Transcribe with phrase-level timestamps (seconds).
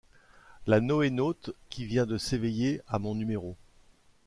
[0.65, 3.55] La NoéNaute qui vient de s'éveiller a mon numéro.